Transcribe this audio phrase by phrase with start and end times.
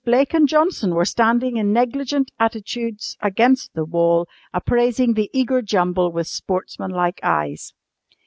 [0.03, 6.11] Blake and Johnson were standing in negligent attitudes against the wall appraising the eager Jumble
[6.11, 7.75] with sportsmanlike eyes.